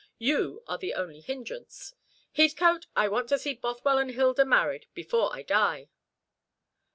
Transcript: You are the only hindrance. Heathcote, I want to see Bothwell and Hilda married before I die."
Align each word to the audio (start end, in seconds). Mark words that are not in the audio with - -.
You 0.17 0.63
are 0.65 0.79
the 0.79 0.95
only 0.95 1.19
hindrance. 1.21 1.93
Heathcote, 2.33 2.87
I 2.95 3.07
want 3.07 3.29
to 3.29 3.37
see 3.37 3.53
Bothwell 3.53 3.99
and 3.99 4.09
Hilda 4.09 4.45
married 4.45 4.87
before 4.95 5.31
I 5.31 5.43
die." 5.43 5.89